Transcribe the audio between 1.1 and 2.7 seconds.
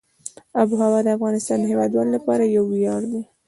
افغانستان د هیوادوالو لپاره یو